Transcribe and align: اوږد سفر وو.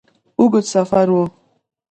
اوږد 0.39 0.65
سفر 0.73 1.07
وو. 1.13 1.23